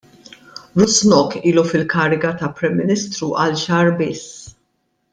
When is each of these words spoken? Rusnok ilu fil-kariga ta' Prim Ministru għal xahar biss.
Rusnok 0.79 1.35
ilu 1.51 1.65
fil-kariga 1.73 2.33
ta' 2.41 2.51
Prim 2.63 2.75
Ministru 2.83 3.31
għal 3.45 3.55
xahar 3.67 3.93
biss. 4.05 4.39